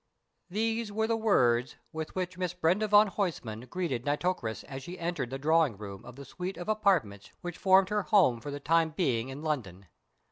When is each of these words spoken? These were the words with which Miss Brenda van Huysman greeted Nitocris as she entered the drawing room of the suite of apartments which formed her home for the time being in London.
These 0.49 0.91
were 0.91 1.05
the 1.05 1.15
words 1.15 1.75
with 1.91 2.15
which 2.15 2.35
Miss 2.35 2.55
Brenda 2.55 2.87
van 2.87 3.05
Huysman 3.05 3.67
greeted 3.69 4.03
Nitocris 4.03 4.63
as 4.63 4.81
she 4.81 4.97
entered 4.97 5.29
the 5.29 5.37
drawing 5.37 5.77
room 5.77 6.03
of 6.05 6.15
the 6.15 6.25
suite 6.25 6.57
of 6.57 6.67
apartments 6.67 7.31
which 7.41 7.55
formed 7.59 7.89
her 7.89 8.01
home 8.01 8.41
for 8.41 8.49
the 8.49 8.59
time 8.59 8.89
being 8.97 9.29
in 9.29 9.43
London. 9.43 9.85